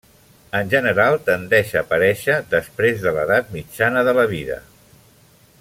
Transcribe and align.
En 0.59 0.71
general, 0.71 1.17
tendeix 1.27 1.75
a 1.75 1.83
aparèixer 1.83 2.39
després 2.57 3.05
de 3.07 3.15
l'edat 3.19 3.55
mitjana 3.59 4.07
de 4.09 4.19
la 4.23 4.29
vida. 4.37 4.63